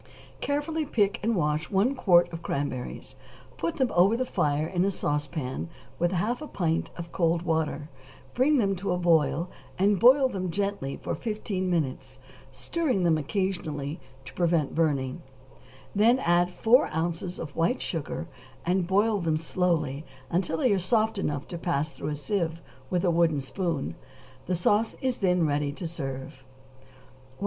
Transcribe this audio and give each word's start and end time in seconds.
= 0.23 0.41
Carefully 0.41 0.83
pick 0.83 1.19
and 1.21 1.35
wash 1.35 1.69
one 1.69 1.93
quart 1.93 2.33
of 2.33 2.41
cranberries; 2.41 3.15
put 3.55 3.75
them 3.75 3.91
over 3.93 4.17
the 4.17 4.25
fire 4.25 4.65
in 4.65 4.83
a 4.83 4.89
sauce 4.89 5.27
pan 5.27 5.69
with 5.99 6.11
half 6.11 6.41
a 6.41 6.47
pint 6.47 6.89
of 6.97 7.11
cold 7.11 7.43
water; 7.43 7.87
bring 8.33 8.57
them 8.57 8.75
to 8.77 8.93
a 8.93 8.97
boil, 8.97 9.47
and 9.77 9.99
boil 9.99 10.27
them 10.27 10.49
gently 10.49 10.97
for 10.97 11.13
fifteen 11.13 11.69
minutes, 11.69 12.17
stirring 12.51 13.03
them 13.03 13.15
occasionally 13.15 13.99
to 14.25 14.33
prevent 14.33 14.73
burning; 14.73 15.21
then 15.95 16.17
add 16.17 16.49
four 16.49 16.87
ounces 16.91 17.37
of 17.37 17.55
white 17.55 17.79
sugar, 17.79 18.27
and 18.65 18.87
boil 18.87 19.19
them 19.19 19.37
slowly 19.37 20.03
until 20.31 20.57
they 20.57 20.73
are 20.73 20.79
soft 20.79 21.19
enough 21.19 21.47
to 21.47 21.59
pass 21.59 21.89
through 21.89 22.09
a 22.09 22.15
sieve 22.15 22.59
with 22.89 23.05
a 23.05 23.11
wooden 23.11 23.39
spoon; 23.39 23.93
the 24.47 24.55
sauce 24.55 24.95
is 24.99 25.19
then 25.19 25.45
ready 25.45 25.71
to 25.71 25.85
serve. 25.85 26.43
102. 26.43 26.43